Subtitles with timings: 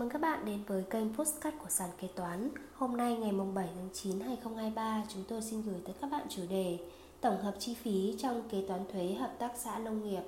[0.00, 2.50] mừng các bạn đến với kênh Postcard của sàn kế toán.
[2.74, 6.42] Hôm nay ngày 7 tháng 9 2023, chúng tôi xin gửi tới các bạn chủ
[6.50, 6.78] đề
[7.20, 10.22] Tổng hợp chi phí trong kế toán thuế hợp tác xã nông nghiệp.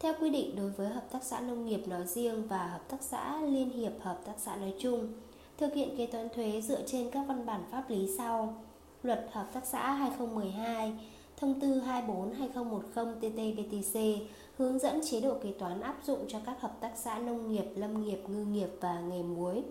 [0.00, 3.02] Theo quy định đối với hợp tác xã nông nghiệp nói riêng và hợp tác
[3.02, 5.12] xã liên hiệp hợp tác xã nói chung,
[5.58, 8.54] thực hiện kế toán thuế dựa trên các văn bản pháp lý sau:
[9.02, 10.92] Luật hợp tác xã 2012,
[11.36, 14.18] Thông tư 24/2010/TT-BTC
[14.60, 17.64] hướng dẫn chế độ kế toán áp dụng cho các hợp tác xã nông nghiệp,
[17.74, 19.62] lâm nghiệp, ngư nghiệp và nghề muối.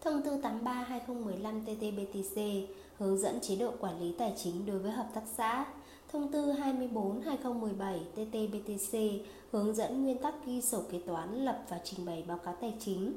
[0.00, 2.66] Thông tư 83/2015/TT-BTC
[2.98, 5.66] hướng dẫn chế độ quản lý tài chính đối với hợp tác xã.
[6.12, 9.18] Thông tư 24/2017/TT-BTC
[9.50, 12.74] hướng dẫn nguyên tắc ghi sổ kế toán, lập và trình bày báo cáo tài
[12.80, 13.12] chính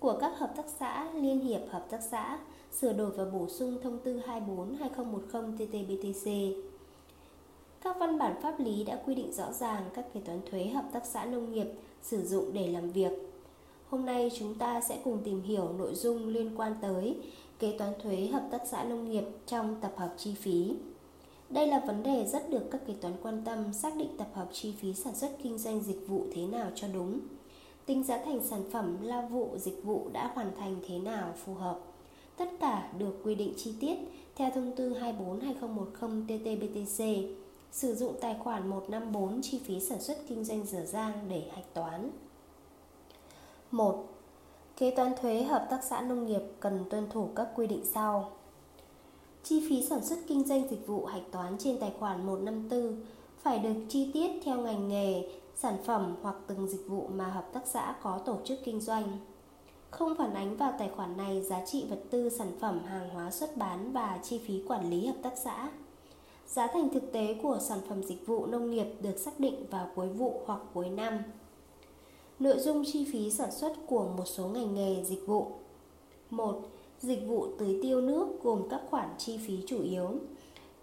[0.00, 2.38] của các hợp tác xã, liên hiệp hợp tác xã,
[2.72, 6.54] sửa đổi và bổ sung thông tư 24/2010/TT-BTC
[7.84, 10.84] các văn bản pháp lý đã quy định rõ ràng các kế toán thuế hợp
[10.92, 11.66] tác xã nông nghiệp
[12.02, 13.12] sử dụng để làm việc.
[13.88, 17.16] Hôm nay chúng ta sẽ cùng tìm hiểu nội dung liên quan tới
[17.58, 20.74] kế toán thuế hợp tác xã nông nghiệp trong tập hợp chi phí.
[21.50, 24.48] Đây là vấn đề rất được các kế toán quan tâm xác định tập hợp
[24.52, 27.20] chi phí sản xuất kinh doanh dịch vụ thế nào cho đúng.
[27.86, 31.54] Tính giá thành sản phẩm, lao vụ, dịch vụ đã hoàn thành thế nào phù
[31.54, 31.80] hợp.
[32.36, 33.96] Tất cả được quy định chi tiết
[34.36, 37.26] theo thông tư 24/2010/TT-BTC
[37.74, 41.74] sử dụng tài khoản 154 chi phí sản xuất kinh doanh dở dang để hạch
[41.74, 42.10] toán.
[43.70, 44.04] 1.
[44.76, 48.32] Kế toán thuế hợp tác xã nông nghiệp cần tuân thủ các quy định sau.
[49.42, 52.96] Chi phí sản xuất kinh doanh dịch vụ hạch toán trên tài khoản 154
[53.42, 57.52] phải được chi tiết theo ngành nghề, sản phẩm hoặc từng dịch vụ mà hợp
[57.52, 59.18] tác xã có tổ chức kinh doanh.
[59.90, 63.30] Không phản ánh vào tài khoản này giá trị vật tư sản phẩm hàng hóa
[63.30, 65.70] xuất bán và chi phí quản lý hợp tác xã.
[66.54, 69.88] Giá thành thực tế của sản phẩm dịch vụ nông nghiệp được xác định vào
[69.94, 71.18] cuối vụ hoặc cuối năm.
[72.38, 75.46] Nội dung chi phí sản xuất của một số ngành nghề dịch vụ
[76.30, 76.60] 1.
[77.00, 80.08] Dịch vụ tưới tiêu nước gồm các khoản chi phí chủ yếu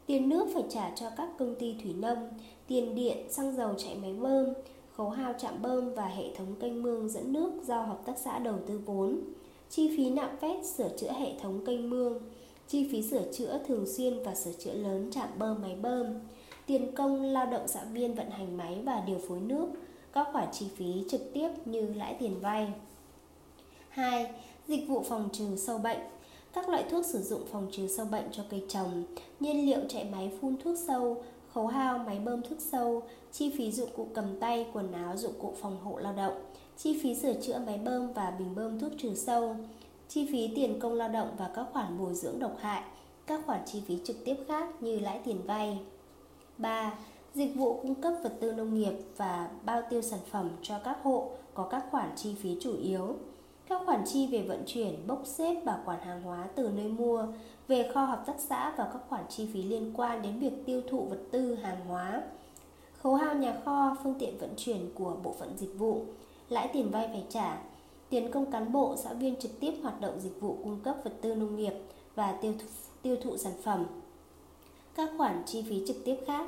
[0.05, 2.29] Tiền nước phải trả cho các công ty thủy nông
[2.67, 4.47] Tiền điện, xăng dầu chạy máy bơm
[4.96, 8.40] Khấu hao chạm bơm và hệ thống kênh mương dẫn nước do hợp tác xã
[8.40, 9.19] đầu tư vốn
[9.69, 12.19] Chi phí nạo vét sửa chữa hệ thống kênh mương
[12.72, 16.08] chi phí sửa chữa thường xuyên và sửa chữa lớn trạm bơm máy bơm,
[16.66, 19.68] tiền công lao động xã viên vận hành máy và điều phối nước,
[20.14, 22.74] các khoản chi phí trực tiếp như lãi tiền vay.
[23.90, 24.32] 2.
[24.68, 26.00] Dịch vụ phòng trừ sâu bệnh
[26.54, 29.03] các loại thuốc sử dụng phòng trừ sâu bệnh cho cây trồng,
[29.40, 33.72] nhiên liệu chạy máy phun thuốc sâu, khấu hao máy bơm thuốc sâu, chi phí
[33.72, 36.44] dụng cụ cầm tay, quần áo, dụng cụ phòng hộ lao động,
[36.78, 39.56] chi phí sửa chữa máy bơm và bình bơm thuốc trừ sâu,
[40.13, 42.83] chi phí tiền công lao động và các khoản bồi dưỡng độc hại,
[43.27, 45.79] các khoản chi phí trực tiếp khác như lãi tiền vay.
[46.57, 46.94] 3.
[47.33, 50.97] Dịch vụ cung cấp vật tư nông nghiệp và bao tiêu sản phẩm cho các
[51.03, 53.16] hộ có các khoản chi phí chủ yếu.
[53.67, 57.28] Các khoản chi về vận chuyển, bốc xếp, bảo quản hàng hóa từ nơi mua,
[57.67, 60.81] về kho hợp tác xã và các khoản chi phí liên quan đến việc tiêu
[60.89, 62.22] thụ vật tư, hàng hóa.
[63.01, 66.05] Khấu hao nhà kho, phương tiện vận chuyển của bộ phận dịch vụ,
[66.49, 67.57] lãi tiền vay phải trả,
[68.11, 71.13] tiền công cán bộ, xã viên trực tiếp hoạt động dịch vụ cung cấp vật
[71.22, 71.73] tư nông nghiệp
[72.16, 72.67] và tiêu thụ,
[73.01, 73.85] tiêu thụ sản phẩm.
[74.95, 76.47] Các khoản chi phí trực tiếp khác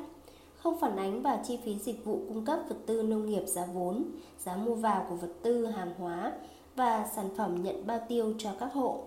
[0.56, 3.66] không phản ánh vào chi phí dịch vụ cung cấp vật tư nông nghiệp giá
[3.66, 4.04] vốn,
[4.44, 6.32] giá mua vào của vật tư, hàng hóa
[6.76, 9.04] và sản phẩm nhận bao tiêu cho các hộ.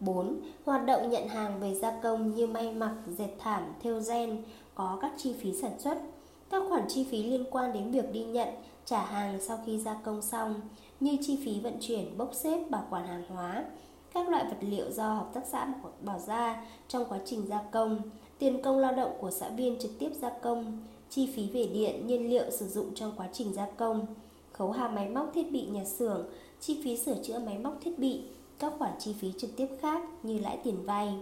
[0.00, 0.40] 4.
[0.64, 4.42] Hoạt động nhận hàng về gia công như may mặc, dệt thảm, thêu gen
[4.74, 5.98] có các chi phí sản xuất,
[6.50, 8.48] các khoản chi phí liên quan đến việc đi nhận,
[8.84, 10.60] trả hàng sau khi gia công xong,
[11.00, 13.64] như chi phí vận chuyển, bốc xếp, bảo quản hàng hóa,
[14.14, 18.00] các loại vật liệu do hợp tác xã bỏ ra trong quá trình gia công,
[18.38, 20.78] tiền công lao động của xã viên trực tiếp gia công,
[21.10, 24.06] chi phí về điện, nhiên liệu sử dụng trong quá trình gia công,
[24.52, 26.26] khấu hao máy móc thiết bị nhà xưởng,
[26.60, 28.22] chi phí sửa chữa máy móc thiết bị,
[28.58, 31.14] các khoản chi phí trực tiếp khác như lãi tiền vay.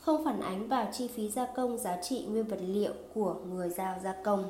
[0.00, 3.70] Không phản ánh vào chi phí gia công giá trị nguyên vật liệu của người
[3.70, 4.44] giao gia công.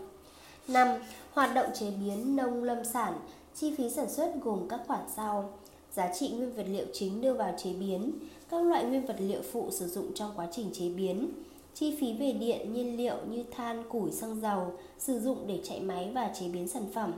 [0.69, 0.89] 5.
[1.33, 3.15] Hoạt động chế biến nông lâm sản
[3.55, 5.51] Chi phí sản xuất gồm các khoản sau.
[5.93, 8.13] Giá trị nguyên vật liệu chính đưa vào chế biến
[8.49, 11.29] Các loại nguyên vật liệu phụ sử dụng trong quá trình chế biến.
[11.75, 15.81] Chi phí về điện, nhiên liệu như than, củi, xăng dầu Sử dụng để chạy
[15.81, 17.13] máy và chế biến sản phẩm.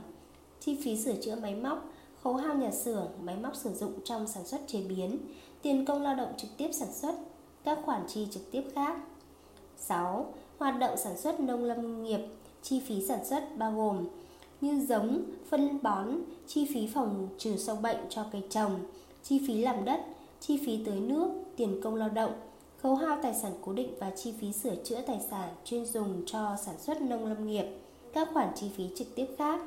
[0.59, 1.89] Chi phí sửa chữa máy móc
[2.23, 5.17] Khấu hao nhà xưởng, máy móc sử dụng trong sản xuất chế biến
[5.61, 7.15] Tiền công lao động trực tiếp sản xuất
[7.63, 8.97] Các khoản chi trực tiếp khác.
[9.77, 10.33] 6.
[10.57, 12.19] Hoạt động sản xuất nông lâm nghiệp
[12.61, 14.07] Chi phí sản xuất bao gồm
[14.61, 16.07] như giống, phân bón,
[16.47, 18.79] chi phí phòng trừ sâu bệnh cho cây trồng,
[19.23, 20.01] chi phí làm đất,
[20.39, 22.31] chi phí tưới nước, tiền công lao động,
[22.81, 26.23] khấu hao tài sản cố định và chi phí sửa chữa tài sản chuyên dùng
[26.25, 27.65] cho sản xuất nông lâm nghiệp,
[28.13, 29.61] các khoản chi phí trực tiếp khác.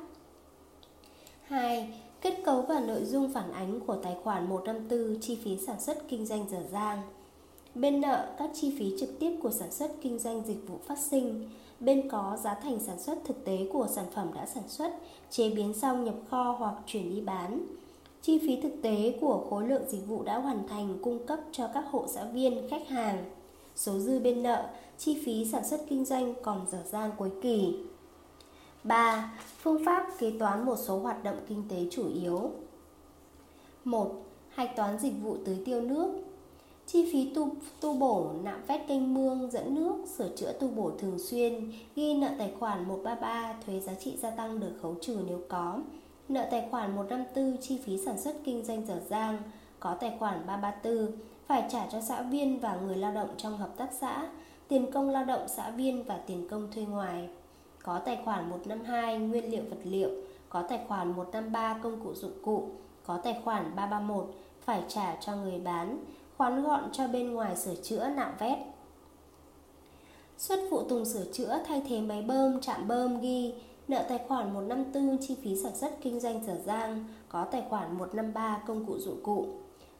[1.43, 1.93] 2.
[2.21, 6.07] Kết cấu và nội dung phản ánh của tài khoản 154 chi phí sản xuất
[6.07, 7.01] kinh doanh dở dang.
[7.75, 10.99] Bên nợ các chi phí trực tiếp của sản xuất kinh doanh dịch vụ phát
[10.99, 11.49] sinh.
[11.79, 14.91] Bên có giá thành sản xuất thực tế của sản phẩm đã sản xuất,
[15.29, 17.65] chế biến xong nhập kho hoặc chuyển đi bán.
[18.21, 21.67] Chi phí thực tế của khối lượng dịch vụ đã hoàn thành cung cấp cho
[21.73, 23.25] các hộ xã viên, khách hàng.
[23.75, 27.75] Số dư bên nợ, chi phí sản xuất kinh doanh còn dở dang cuối kỳ.
[28.83, 29.33] 3.
[29.57, 32.51] Phương pháp kế toán một số hoạt động kinh tế chủ yếu
[33.83, 34.11] 1.
[34.49, 36.13] Hạch toán dịch vụ tưới tiêu nước
[36.91, 37.49] Chi phí tu,
[37.81, 42.13] tu bổ, nạo vét kênh mương, dẫn nước, sửa chữa tu bổ thường xuyên, ghi
[42.13, 45.79] nợ tài khoản 133, thuế giá trị gia tăng được khấu trừ nếu có.
[46.29, 49.37] Nợ tài khoản 154, chi phí sản xuất kinh doanh dở dang,
[49.79, 51.11] có tài khoản 334,
[51.47, 54.29] phải trả cho xã viên và người lao động trong hợp tác xã,
[54.67, 57.29] tiền công lao động xã viên và tiền công thuê ngoài
[57.83, 60.09] có tài khoản 152 nguyên liệu vật liệu,
[60.49, 62.69] có tài khoản 153 công cụ dụng cụ,
[63.05, 66.03] có tài khoản 331 phải trả cho người bán,
[66.39, 68.57] khoán gọn cho bên ngoài sửa chữa nạo vét.
[70.37, 73.53] Xuất phụ tùng sửa chữa thay thế máy bơm, chạm bơm ghi
[73.87, 77.97] nợ tài khoản 154 chi phí sản xuất kinh doanh dở dang, có tài khoản
[77.97, 79.45] 153 công cụ dụng cụ.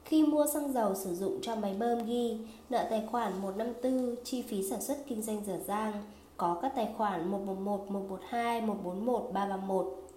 [0.06, 2.38] Khi mua xăng dầu sử dụng cho máy bơm ghi
[2.70, 5.94] nợ tài khoản 154 chi phí sản xuất kinh doanh dở dang,
[6.38, 10.08] có các tài khoản 111, 112, 141, 331.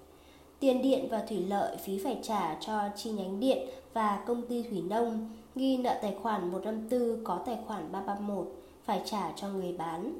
[0.60, 4.62] Tiền điện và thủy lợi phí phải trả cho chi nhánh điện và công ty
[4.62, 8.52] thủy nông ghi nợ tài khoản 154 có tài khoản 331
[8.84, 10.18] phải trả cho người bán.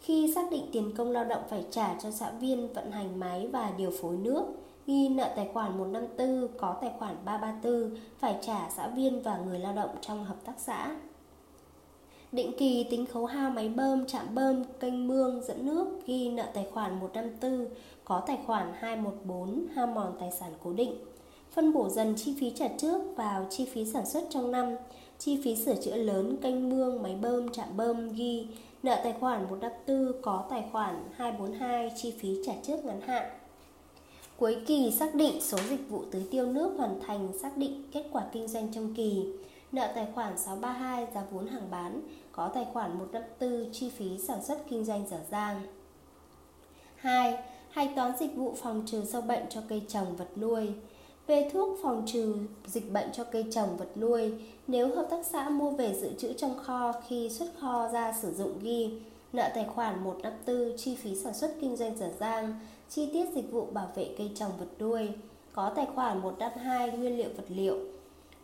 [0.00, 3.48] Khi xác định tiền công lao động phải trả cho xã viên vận hành máy
[3.52, 4.44] và điều phối nước,
[4.86, 9.58] ghi nợ tài khoản 154 có tài khoản 334 phải trả xã viên và người
[9.58, 10.96] lao động trong hợp tác xã.
[12.32, 16.44] Định kỳ tính khấu hao máy bơm, chạm bơm, kênh mương, dẫn nước ghi nợ
[16.54, 17.66] tài khoản 154,
[18.04, 20.94] có tài khoản 214, hao mòn tài sản cố định.
[21.52, 24.76] Phân bổ dần chi phí trả trước vào chi phí sản xuất trong năm,
[25.18, 28.46] chi phí sửa chữa lớn, canh mương, máy bơm, trạm bơm ghi
[28.82, 33.30] nợ tài khoản 154, có tài khoản 242, chi phí trả trước ngắn hạn.
[34.36, 38.04] Cuối kỳ xác định số dịch vụ tưới tiêu nước hoàn thành, xác định kết
[38.12, 39.26] quả kinh doanh trong kỳ.
[39.72, 42.00] Nợ tài khoản 632 giá vốn hàng bán,
[42.32, 45.62] có tài khoản 154 chi phí sản xuất kinh doanh dở dang.
[46.96, 47.38] 2.
[47.70, 50.72] Hạch toán dịch vụ phòng trừ sâu bệnh cho cây trồng vật nuôi.
[51.26, 52.34] Về thuốc phòng trừ
[52.66, 54.32] dịch bệnh cho cây trồng vật nuôi,
[54.66, 58.34] nếu hợp tác xã mua về dự trữ trong kho khi xuất kho ra sử
[58.34, 58.90] dụng ghi
[59.32, 62.54] nợ tài khoản 154 chi phí sản xuất kinh doanh dở dang,
[62.88, 65.08] chi tiết dịch vụ bảo vệ cây trồng vật nuôi,
[65.52, 67.76] có tài khoản 152 nguyên liệu vật liệu,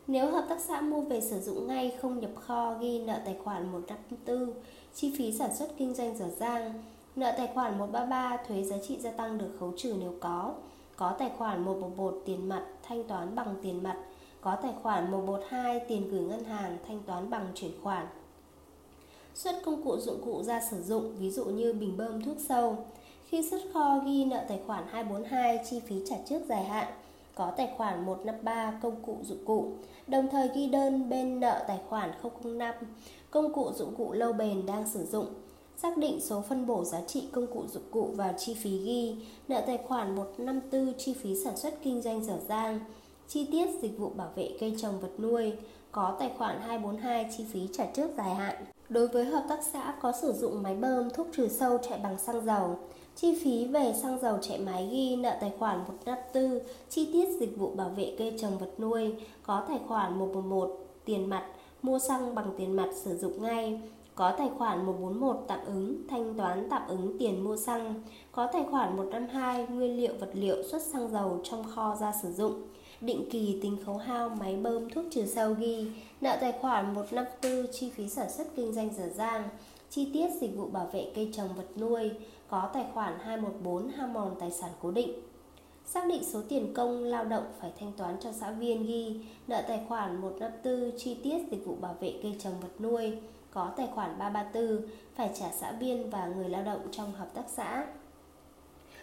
[0.07, 3.37] nếu hợp tác xã mua về sử dụng ngay không nhập kho ghi nợ tài
[3.45, 4.53] khoản 154,
[4.95, 6.83] chi phí sản xuất kinh doanh dở dang,
[7.17, 10.55] nợ tài khoản 133 thuế giá trị gia tăng được khấu trừ nếu có,
[10.99, 13.97] có tài khoản 111 tiền mặt thanh toán bằng tiền mặt,
[14.41, 18.07] có tài khoản 112 tiền gửi ngân hàng thanh toán bằng chuyển khoản.
[19.35, 22.77] Xuất công cụ dụng cụ ra sử dụng, ví dụ như bình bơm thuốc sâu.
[23.25, 26.89] Khi xuất kho ghi nợ tài khoản 242 chi phí trả trước dài hạn,
[27.35, 29.73] có tài khoản 153 công cụ dụng cụ,
[30.07, 32.11] đồng thời ghi đơn bên nợ tài khoản
[32.43, 32.75] 005
[33.31, 35.27] công cụ dụng cụ lâu bền đang sử dụng.
[35.83, 39.17] Xác định số phân bổ giá trị công cụ dụng cụ vào chi phí ghi,
[39.49, 42.81] nợ tài khoản 154 chi phí sản xuất kinh doanh dở dang,
[43.29, 45.53] chi tiết dịch vụ bảo vệ cây trồng vật nuôi,
[45.93, 48.55] có tài khoản 242 chi phí trả trước dài hạn.
[48.89, 52.19] Đối với hợp tác xã có sử dụng máy bơm thuốc trừ sâu chạy bằng
[52.19, 52.79] xăng dầu,
[53.21, 57.57] Chi phí về xăng dầu chạy máy ghi nợ tài khoản 154, chi tiết dịch
[57.59, 61.47] vụ bảo vệ cây trồng vật nuôi, có tài khoản 111, tiền mặt,
[61.83, 63.81] mua xăng bằng tiền mặt sử dụng ngay,
[64.19, 68.65] có tài khoản 141 tạm ứng, thanh toán tạm ứng tiền mua xăng, có tài
[68.71, 72.63] khoản 152 nguyên liệu vật liệu xuất xăng dầu trong kho ra sử dụng,
[73.01, 75.87] định kỳ tính khấu hao máy bơm thuốc trừ sâu ghi,
[76.21, 79.49] nợ tài khoản 154 chi phí sản xuất kinh doanh dở dang,
[79.91, 82.11] chi tiết dịch vụ bảo vệ cây trồng vật nuôi,
[82.49, 85.13] có tài khoản 214 hao mòn tài sản cố định.
[85.85, 89.21] Xác định số tiền công lao động phải thanh toán cho xã viên ghi.
[89.47, 93.13] Nợ tài khoản 154 chi tiết dịch vụ bảo vệ cây trồng vật nuôi,
[93.53, 97.45] có tài khoản 334 phải trả xã viên và người lao động trong hợp tác
[97.49, 97.87] xã.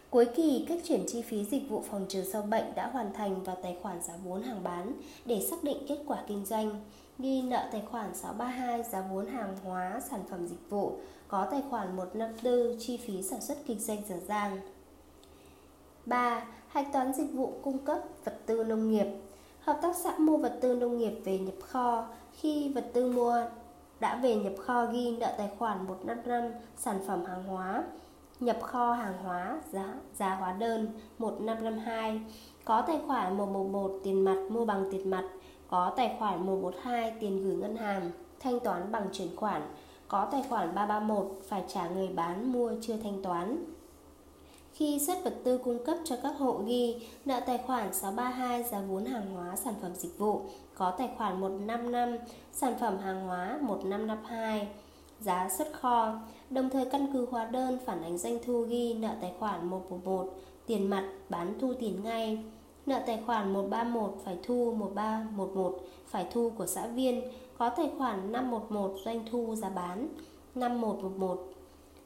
[0.09, 3.43] Cuối kỳ, cách chuyển chi phí dịch vụ phòng trừ sâu bệnh đã hoàn thành
[3.43, 4.93] vào tài khoản giá vốn hàng bán
[5.25, 6.81] để xác định kết quả kinh doanh.
[7.19, 10.97] Ghi nợ tài khoản 632 giá vốn hàng hóa, sản phẩm dịch vụ,
[11.27, 14.59] có tài khoản 154 chi phí sản xuất kinh doanh dở dàng.
[16.05, 16.45] 3.
[16.67, 19.07] Hạch toán dịch vụ cung cấp vật tư nông nghiệp.
[19.59, 22.07] Hợp tác xã mua vật tư nông nghiệp về nhập kho.
[22.31, 23.45] Khi vật tư mua
[23.99, 27.83] đã về nhập kho ghi nợ tài khoản 155 sản phẩm hàng hóa,
[28.39, 30.87] nhập kho hàng hóa giá, giá hóa đơn
[31.17, 32.21] 1552
[32.65, 35.23] có tài khoản 111 tiền mặt mua bằng tiền mặt
[35.69, 39.61] có tài khoản 112 tiền gửi ngân hàng thanh toán bằng chuyển khoản
[40.07, 43.74] có tài khoản 331 phải trả người bán mua chưa thanh toán
[44.75, 48.81] khi xuất vật tư cung cấp cho các hộ ghi, nợ tài khoản 632 giá
[48.81, 50.41] vốn hàng hóa sản phẩm dịch vụ,
[50.75, 52.17] có tài khoản 155
[52.51, 54.67] sản phẩm hàng hóa 1552
[55.19, 56.19] giá xuất kho.
[56.49, 60.33] Đồng thời căn cứ hóa đơn phản ánh doanh thu ghi nợ tài khoản 111
[60.65, 62.43] tiền mặt bán thu tiền ngay.
[62.85, 67.21] Nợ tài khoản 131 phải thu 1311 phải thu của xã viên.
[67.57, 70.07] Có tài khoản 511 doanh thu giá bán
[70.55, 71.47] 5111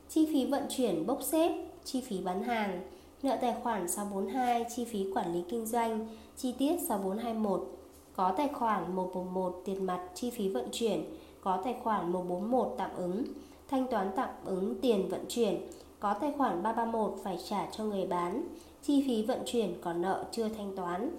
[0.10, 2.82] chi phí vận chuyển, bốc xếp chi phí bán hàng
[3.24, 7.68] nợ tài khoản 642 chi phí quản lý kinh doanh chi tiết 6421
[8.16, 11.04] có tài khoản 111 tiền mặt chi phí vận chuyển
[11.42, 13.24] có tài khoản 141 tạm ứng
[13.68, 15.62] thanh toán tạm ứng tiền vận chuyển
[16.00, 18.48] có tài khoản 331 phải trả cho người bán
[18.82, 21.12] chi phí vận chuyển còn nợ chưa thanh toán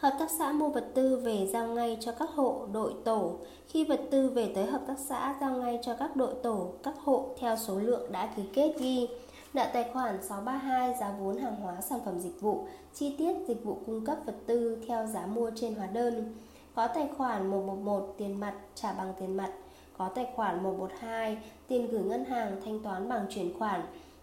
[0.00, 3.32] Hợp tác xã mua vật tư về giao ngay cho các hộ, đội tổ.
[3.68, 6.94] Khi vật tư về tới hợp tác xã giao ngay cho các đội tổ, các
[7.04, 9.08] hộ theo số lượng đã ký kết ghi.
[9.54, 13.64] Nợ tài khoản 632 giá vốn hàng hóa sản phẩm dịch vụ, chi tiết dịch
[13.64, 16.34] vụ cung cấp vật tư theo giá mua trên hóa đơn.
[16.74, 19.52] Có tài khoản 111 tiền mặt trả bằng tiền mặt,
[19.98, 21.38] có tài khoản 112
[21.68, 23.80] tiền gửi ngân hàng thanh toán bằng chuyển khoản,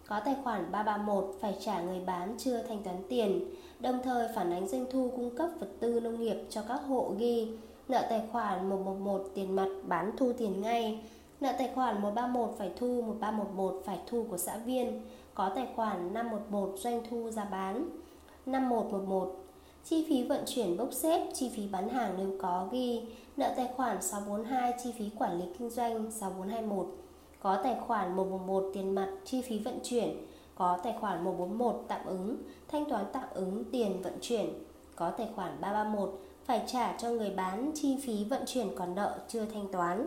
[0.08, 3.40] có tài khoản 331 phải trả người bán chưa thanh toán tiền
[3.80, 7.14] đồng thời phản ánh doanh thu cung cấp vật tư nông nghiệp cho các hộ
[7.18, 7.48] ghi
[7.88, 11.00] nợ tài khoản 111 tiền mặt bán thu tiền ngay
[11.40, 15.02] nợ tài khoản 131 phải thu 1311 phải thu của xã viên
[15.38, 17.88] có tài khoản 511 doanh thu giá bán.
[18.46, 19.36] 5111
[19.84, 23.02] chi phí vận chuyển bốc xếp chi phí bán hàng nếu có ghi
[23.36, 26.86] nợ tài khoản 642 chi phí quản lý kinh doanh 6421
[27.40, 30.26] có tài khoản 111 tiền mặt chi phí vận chuyển.
[30.54, 34.64] Có tài khoản 141 tạm ứng, thanh toán tạm ứng tiền vận chuyển,
[34.96, 39.18] có tài khoản 331 phải trả cho người bán chi phí vận chuyển còn nợ
[39.28, 40.06] chưa thanh toán.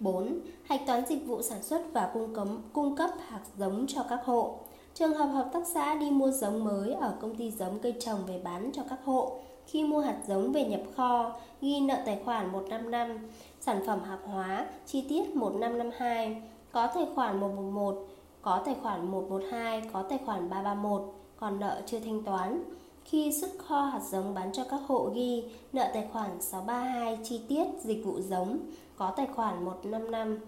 [0.00, 0.40] 4.
[0.62, 4.20] Hạch toán dịch vụ sản xuất và cung, cấp cung cấp hạt giống cho các
[4.24, 4.58] hộ.
[4.94, 8.26] Trường hợp hợp tác xã đi mua giống mới ở công ty giống cây trồng
[8.26, 9.38] về bán cho các hộ.
[9.66, 13.18] Khi mua hạt giống về nhập kho, ghi nợ tài khoản 155,
[13.60, 18.06] sản phẩm hàng hóa, chi tiết 1552, có tài khoản 111,
[18.42, 22.64] có tài khoản 112, có tài khoản 331, còn nợ chưa thanh toán.
[23.08, 27.40] Khi xuất kho hạt giống bán cho các hộ ghi nợ tài khoản 632 chi
[27.48, 28.58] tiết dịch vụ giống,
[28.96, 30.38] có tài khoản 155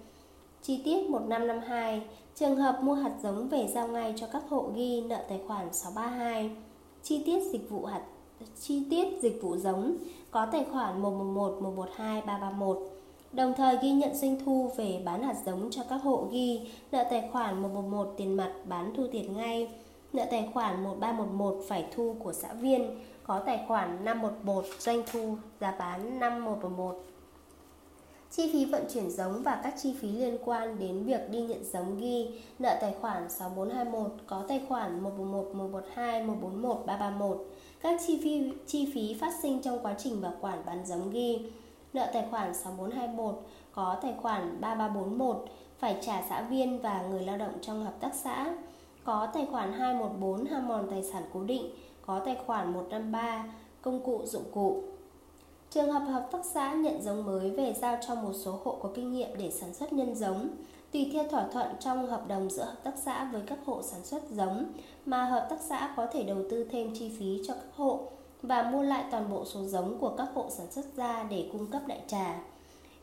[0.62, 2.02] chi tiết 1552.
[2.34, 5.72] Trường hợp mua hạt giống về giao ngay cho các hộ ghi nợ tài khoản
[5.72, 6.50] 632
[7.02, 8.02] chi tiết dịch vụ hạt
[8.60, 9.96] chi tiết dịch vụ giống
[10.30, 12.78] có tài khoản 111 112 331
[13.32, 16.60] Đồng thời ghi nhận doanh thu về bán hạt giống cho các hộ ghi
[16.92, 19.68] nợ tài khoản 111 tiền mặt bán thu tiền ngay,
[20.12, 25.36] nợ tài khoản 1311 phải thu của xã viên, có tài khoản 511 doanh thu
[25.60, 27.04] giá bán 5111.
[28.30, 31.64] Chi phí vận chuyển giống và các chi phí liên quan đến việc đi nhận
[31.64, 37.46] giống ghi nợ tài khoản 6421 có tài khoản 111 112 141 331.
[37.80, 41.52] Các chi phí chi phí phát sinh trong quá trình bảo quản bán giống ghi
[41.92, 45.44] nợ tài khoản 6421 có tài khoản 3341
[45.78, 48.54] phải trả xã viên và người lao động trong hợp tác xã,
[49.04, 51.70] có tài khoản 214 ham mòn tài sản cố định,
[52.06, 53.44] có tài khoản 153
[53.82, 54.82] công cụ dụng cụ.
[55.70, 58.90] Trường hợp hợp tác xã nhận giống mới về giao cho một số hộ có
[58.94, 60.48] kinh nghiệm để sản xuất nhân giống,
[60.92, 64.04] tùy theo thỏa thuận trong hợp đồng giữa hợp tác xã với các hộ sản
[64.04, 64.64] xuất giống
[65.06, 68.00] mà hợp tác xã có thể đầu tư thêm chi phí cho các hộ
[68.42, 71.66] và mua lại toàn bộ số giống của các hộ sản xuất ra để cung
[71.66, 72.40] cấp đại trà.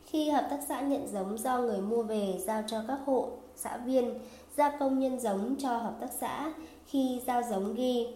[0.04, 3.76] Khi hợp tác xã nhận giống do người mua về giao cho các hộ, xã
[3.76, 4.14] viên,
[4.58, 6.52] gia công nhân giống cho hợp tác xã,
[6.86, 8.06] khi giao giống ghi.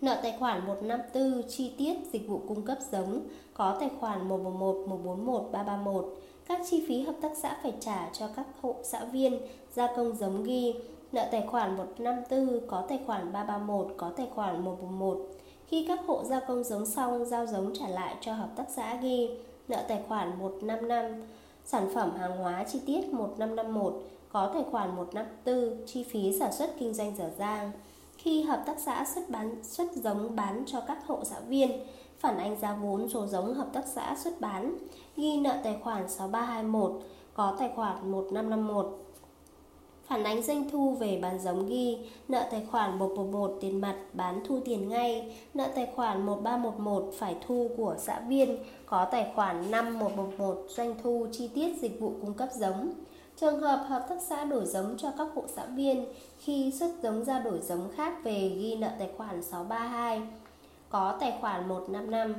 [0.00, 3.20] Nợ tài khoản 154 chi tiết dịch vụ cung cấp giống
[3.54, 6.18] có tài khoản 111 141 331.
[6.48, 9.40] Các chi phí hợp tác xã phải trả cho các hộ xã viên
[9.74, 10.74] gia công giống ghi.
[11.12, 15.18] Nợ tài khoản 154 có tài khoản 331 có tài khoản 111
[15.66, 18.94] khi các hộ gia công giống xong, giao giống trả lại cho hợp tác xã
[18.94, 19.30] ghi.
[19.68, 21.22] Nợ tài khoản 155,
[21.64, 26.70] sản phẩm hàng hóa chi tiết 1551, có tài khoản 154, chi phí sản xuất
[26.78, 27.72] kinh doanh dở dang.
[28.16, 31.70] Khi hợp tác xã xuất bán xuất giống bán cho các hộ xã viên,
[32.18, 34.78] phản ánh giá vốn số giống hợp tác xã xuất bán,
[35.16, 37.02] ghi nợ tài khoản 6321,
[37.34, 39.04] có tài khoản 1551
[40.08, 44.40] phản ánh doanh thu về bán giống ghi, nợ tài khoản 111 tiền mặt bán
[44.44, 49.70] thu tiền ngay, nợ tài khoản 1311 phải thu của xã viên, có tài khoản
[49.70, 52.92] 5111 doanh thu chi tiết dịch vụ cung cấp giống.
[53.40, 56.06] Trường hợp hợp tác xã đổi giống cho các hộ xã viên
[56.38, 60.22] khi xuất giống ra đổi giống khác về ghi nợ tài khoản 632
[60.90, 62.34] có tài khoản 155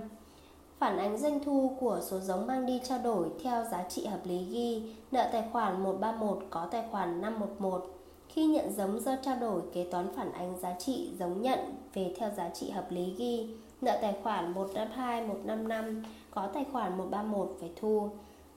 [0.79, 4.19] phản ánh doanh thu của số giống mang đi trao đổi theo giá trị hợp
[4.23, 7.87] lý ghi, nợ tài khoản 131 có tài khoản 511
[8.29, 11.59] khi nhận giống do trao đổi, kế toán phản ánh giá trị giống nhận
[11.93, 13.49] về theo giá trị hợp lý ghi,
[13.81, 18.09] nợ tài khoản 152 155 có tài khoản 131 phải thu.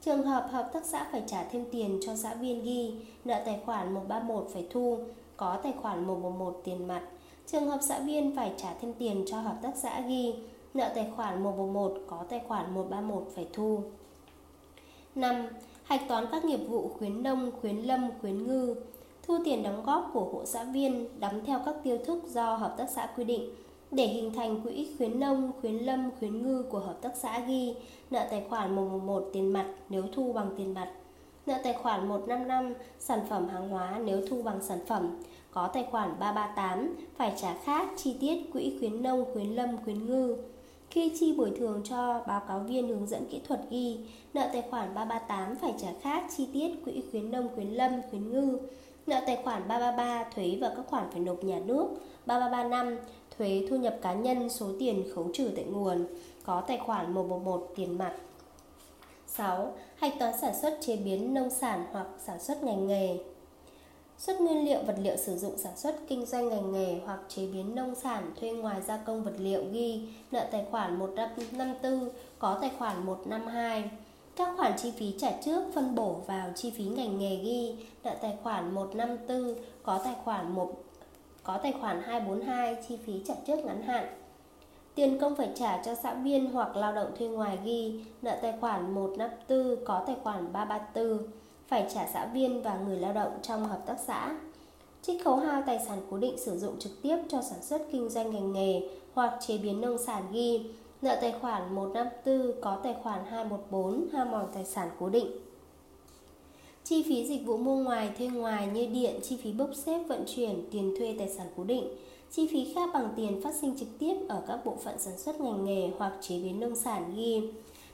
[0.04, 2.94] Trường hợp hợp tác xã phải trả thêm tiền cho xã viên ghi
[3.24, 4.98] nợ tài khoản 131 phải thu
[5.36, 7.02] có tài khoản 111 tiền mặt
[7.46, 10.34] Trường hợp xã viên phải trả thêm tiền cho hợp tác xã ghi
[10.74, 13.80] nợ tài khoản 111 có tài khoản 131 phải thu.
[15.14, 15.46] 5.
[15.84, 18.74] Hạch toán các nghiệp vụ khuyến nông, khuyến lâm, khuyến ngư.
[19.22, 22.74] Thu tiền đóng góp của hộ xã viên đóng theo các tiêu thức do hợp
[22.78, 23.50] tác xã quy định
[23.92, 27.74] để hình thành quỹ khuyến nông, khuyến lâm, khuyến ngư của hợp tác xã ghi
[28.10, 30.90] nợ tài khoản 111 tiền mặt nếu thu bằng tiền mặt.
[31.46, 35.86] Nợ tài khoản 155 sản phẩm hàng hóa nếu thu bằng sản phẩm có tài
[35.90, 40.36] khoản 338 phải trả khác chi tiết quỹ khuyến nông, khuyến lâm, khuyến ngư.
[40.90, 43.98] Khi chi bồi thường cho báo cáo viên hướng dẫn kỹ thuật ghi,
[44.34, 48.30] nợ tài khoản 338 phải trả khác chi tiết quỹ khuyến nông, khuyến lâm, khuyến
[48.30, 48.58] ngư.
[49.06, 51.88] Nợ tài khoản 333 thuế và các khoản phải nộp nhà nước.
[52.26, 52.96] 3335
[53.38, 56.06] thuế thu nhập cá nhân số tiền khấu trừ tại nguồn,
[56.44, 58.14] có tài khoản 111 tiền mặt.
[59.26, 59.72] 6.
[59.96, 63.18] Hạch toán sản xuất chế biến nông sản hoặc sản xuất ngành nghề
[64.18, 67.46] xuất nguyên liệu vật liệu sử dụng sản xuất kinh doanh ngành nghề hoặc chế
[67.46, 72.08] biến nông sản thuê ngoài gia công vật liệu ghi nợ tài khoản 154
[72.38, 73.90] có tài khoản 152
[74.36, 78.14] các khoản chi phí trả trước phân bổ vào chi phí ngành nghề ghi nợ
[78.22, 80.84] tài khoản 154 có tài khoản 1
[81.42, 84.06] có tài khoản 242 chi phí trả trước ngắn hạn
[84.94, 88.54] Tiền công phải trả cho xã viên hoặc lao động thuê ngoài ghi, nợ tài
[88.60, 91.18] khoản 154 có tài khoản 334
[91.68, 94.34] phải trả xã viên và người lao động trong hợp tác xã.
[95.02, 98.08] Trích khấu hao tài sản cố định sử dụng trực tiếp cho sản xuất kinh
[98.08, 100.70] doanh ngành nghề hoặc chế biến nông sản ghi,
[101.02, 105.51] nợ tài khoản 154 có tài khoản 214 hao mòn tài sản cố định.
[106.84, 110.24] Chi phí dịch vụ mua ngoài thuê ngoài như điện, chi phí bốc xếp vận
[110.36, 111.84] chuyển, tiền thuê tài sản cố định,
[112.30, 115.40] chi phí khác bằng tiền phát sinh trực tiếp ở các bộ phận sản xuất
[115.40, 117.42] ngành nghề hoặc chế biến nông sản ghi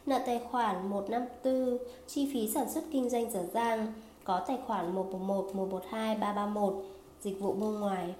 [0.08, 3.92] nợ tài khoản 154, chi phí sản xuất kinh doanh dở dang,
[4.24, 6.74] có tài khoản 111, 112, 331,
[7.20, 8.14] dịch vụ mua ngoài.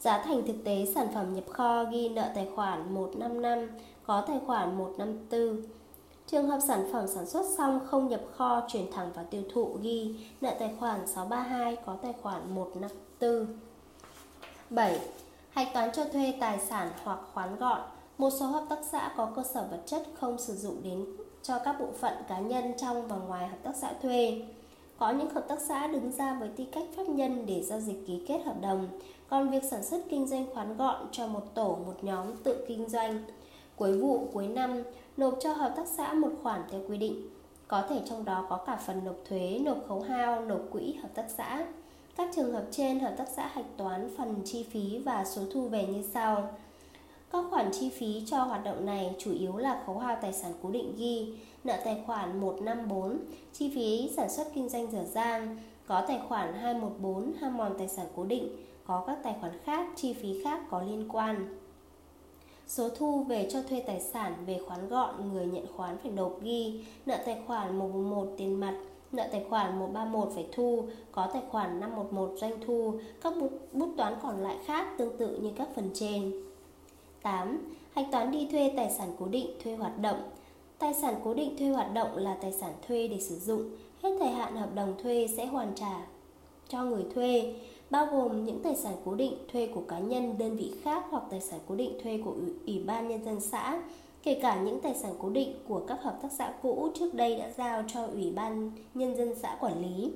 [0.00, 3.68] Giá thành thực tế sản phẩm nhập kho ghi nợ tài khoản 155,
[4.06, 5.62] có tài khoản 154.
[6.26, 9.78] Trường hợp sản phẩm sản xuất xong không nhập kho chuyển thẳng vào tiêu thụ
[9.82, 13.46] ghi nợ tài khoản 632 có tài khoản 154.
[14.70, 15.00] 7.
[15.50, 17.80] Hạch toán cho thuê tài sản hoặc khoán gọn
[18.18, 21.06] một số hợp tác xã có cơ sở vật chất không sử dụng đến
[21.42, 24.42] cho các bộ phận cá nhân trong và ngoài hợp tác xã thuê.
[24.98, 28.06] Có những hợp tác xã đứng ra với tư cách pháp nhân để giao dịch
[28.06, 28.88] ký kết hợp đồng,
[29.28, 32.88] còn việc sản xuất kinh doanh khoán gọn cho một tổ, một nhóm tự kinh
[32.88, 33.24] doanh.
[33.76, 34.82] Cuối vụ, cuối năm,
[35.16, 37.30] nộp cho hợp tác xã một khoản theo quy định.
[37.68, 41.08] Có thể trong đó có cả phần nộp thuế, nộp khấu hao, nộp quỹ hợp
[41.14, 41.66] tác xã.
[42.16, 45.68] Các trường hợp trên, hợp tác xã hạch toán phần chi phí và số thu
[45.68, 46.48] về như sau.
[47.32, 50.52] Các khoản chi phí cho hoạt động này chủ yếu là khấu hao tài sản
[50.62, 51.34] cố định ghi,
[51.64, 53.18] nợ tài khoản 154,
[53.52, 57.88] chi phí sản xuất kinh doanh dở dang, có tài khoản 214 ham mòn tài
[57.88, 61.58] sản cố định, có các tài khoản khác, chi phí khác có liên quan.
[62.66, 66.42] Số thu về cho thuê tài sản về khoán gọn người nhận khoán phải nộp
[66.42, 68.74] ghi, nợ tài khoản 111 tiền mặt,
[69.12, 73.88] nợ tài khoản 131 phải thu, có tài khoản 511 doanh thu, các bút, bút
[73.96, 76.32] toán còn lại khác tương tự như các phần trên.
[77.22, 77.74] 8.
[77.92, 80.20] Hạch toán đi thuê tài sản cố định thuê hoạt động
[80.78, 83.70] Tài sản cố định thuê hoạt động là tài sản thuê để sử dụng
[84.02, 86.06] Hết thời hạn hợp đồng thuê sẽ hoàn trả
[86.68, 87.54] cho người thuê
[87.90, 91.22] bao gồm những tài sản cố định thuê của cá nhân, đơn vị khác hoặc
[91.30, 92.34] tài sản cố định thuê của
[92.66, 93.82] Ủy ban Nhân dân xã.
[94.22, 97.36] Kể cả những tài sản cố định của các hợp tác xã cũ trước đây
[97.36, 100.12] đã giao cho Ủy ban Nhân dân xã quản lý.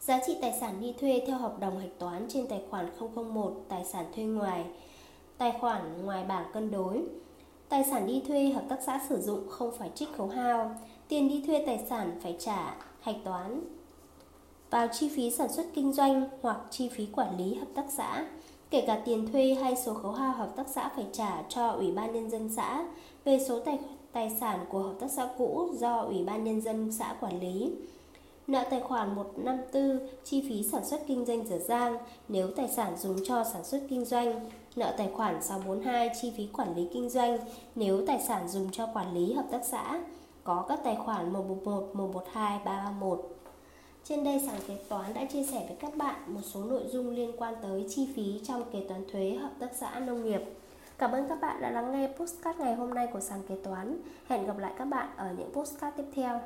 [0.00, 3.64] Giá trị tài sản đi thuê theo hợp đồng hạch toán trên tài khoản 001
[3.68, 4.64] tài sản thuê ngoài
[5.38, 7.02] Tài khoản ngoài bảng cân đối.
[7.68, 10.74] Tài sản đi thuê hợp tác xã sử dụng không phải trích khấu hao
[11.08, 13.60] Tiền đi thuê tài sản phải trả, hạch toán.
[14.72, 18.26] Vào chi phí sản xuất kinh doanh hoặc chi phí quản lý hợp tác xã.
[18.70, 21.90] Kể cả tiền thuê hay số khấu hao hợp tác xã phải trả cho Ủy
[21.92, 22.84] ban Nhân dân xã.
[23.24, 23.78] Về số tài,
[24.12, 27.72] tài sản của hợp tác xã cũ do Ủy ban Nhân dân xã quản lý.
[28.46, 31.96] Nợ tài khoản 154 chi phí sản xuất kinh doanh dở dang
[32.28, 34.50] nếu tài sản dùng cho sản xuất kinh doanh.
[34.76, 37.38] Nợ tài khoản 642 chi phí quản lý kinh doanh
[37.74, 40.02] nếu tài sản dùng cho quản lý hợp tác xã,
[40.44, 43.41] có các tài khoản 111, 112, 331.
[44.04, 47.10] Trên đây sàn kế toán đã chia sẻ với các bạn một số nội dung
[47.10, 50.40] liên quan tới chi phí trong kế toán thuế hợp tác xã nông nghiệp.
[50.98, 53.96] Cảm ơn các bạn đã lắng nghe postcard ngày hôm nay của sàn kế toán.
[54.26, 56.40] Hẹn gặp lại các bạn ở những postcard tiếp theo.